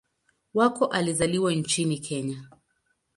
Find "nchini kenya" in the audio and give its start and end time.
1.53-2.45